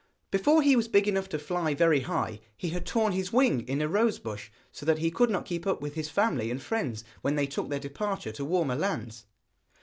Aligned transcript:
Before 0.31 0.63
he 0.63 0.75
was 0.75 0.87
big 0.87 1.07
enough 1.07 1.29
to 1.29 1.37
fly 1.37 1.75
very 1.75 1.99
high 1.99 2.39
he 2.57 2.69
had 2.69 2.87
torn 2.87 3.11
his 3.13 3.31
wing 3.31 3.61
in 3.67 3.83
a 3.83 3.87
rosebush, 3.87 4.49
so 4.71 4.83
that 4.83 4.97
he 4.97 5.11
could 5.11 5.29
not 5.29 5.45
keep 5.45 5.67
up 5.67 5.79
with 5.79 5.93
his 5.93 6.09
family 6.09 6.49
and 6.49 6.59
friends 6.59 7.03
when 7.21 7.35
they 7.35 7.45
took 7.45 7.69
their 7.69 7.77
departure 7.79 8.31
to 8.31 8.43
warmer 8.43 8.73
lands. 8.75 9.27